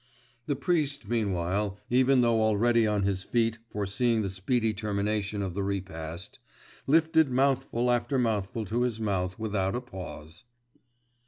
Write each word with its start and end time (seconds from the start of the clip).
The 0.47 0.55
priest, 0.55 1.07
meanwhile, 1.07 1.77
even 1.91 2.21
though 2.21 2.41
already 2.41 2.87
on 2.87 3.03
his 3.03 3.23
feet, 3.23 3.59
foreseeing 3.69 4.23
the 4.23 4.31
speedy 4.31 4.73
termination 4.73 5.43
of 5.43 5.53
the 5.53 5.61
repast, 5.61 6.39
lifted 6.87 7.29
mouthful 7.29 7.91
after 7.91 8.17
mouthful 8.17 8.65
to 8.65 8.81
his 8.81 8.99
mouth 8.99 9.37
without 9.37 9.75
a 9.75 9.79
pause. 9.81 10.43